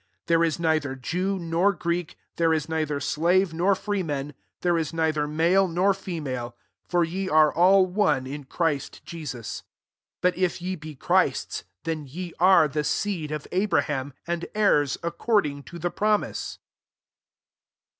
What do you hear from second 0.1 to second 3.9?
28 There is neither Jew nor Greek, there b neither srave nor